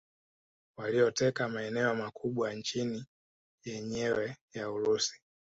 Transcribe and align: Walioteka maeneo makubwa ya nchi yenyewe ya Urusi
Walioteka 0.77 1.47
maeneo 1.49 1.95
makubwa 1.95 2.49
ya 2.49 2.55
nchi 2.55 3.05
yenyewe 3.65 4.37
ya 4.53 4.69
Urusi 4.71 5.21